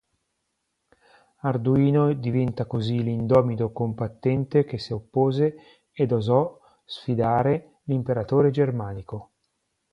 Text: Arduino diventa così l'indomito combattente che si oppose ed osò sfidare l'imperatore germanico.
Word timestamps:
Arduino 1.41 2.13
diventa 2.15 2.65
così 2.65 3.03
l'indomito 3.03 3.71
combattente 3.71 4.63
che 4.65 4.79
si 4.79 4.93
oppose 4.93 5.85
ed 5.91 6.11
osò 6.11 6.59
sfidare 6.83 7.81
l'imperatore 7.83 8.49
germanico. 8.49 9.31